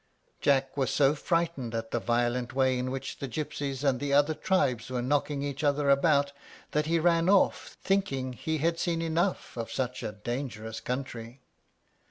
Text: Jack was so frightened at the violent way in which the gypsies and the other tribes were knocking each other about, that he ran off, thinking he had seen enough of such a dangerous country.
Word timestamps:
Jack 0.41 0.75
was 0.75 0.89
so 0.89 1.13
frightened 1.13 1.75
at 1.75 1.91
the 1.91 1.99
violent 1.99 2.55
way 2.55 2.79
in 2.79 2.89
which 2.89 3.19
the 3.19 3.27
gypsies 3.27 3.83
and 3.87 3.99
the 3.99 4.11
other 4.11 4.33
tribes 4.33 4.89
were 4.89 4.99
knocking 4.99 5.43
each 5.43 5.63
other 5.63 5.91
about, 5.91 6.33
that 6.71 6.87
he 6.87 6.97
ran 6.97 7.29
off, 7.29 7.77
thinking 7.83 8.33
he 8.33 8.57
had 8.57 8.79
seen 8.79 9.03
enough 9.03 9.55
of 9.55 9.71
such 9.71 10.01
a 10.01 10.11
dangerous 10.13 10.79
country. 10.79 11.43